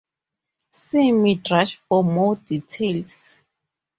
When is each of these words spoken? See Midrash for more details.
See 0.71 1.11
Midrash 1.11 1.75
for 1.75 2.03
more 2.03 2.35
details. 2.35 3.39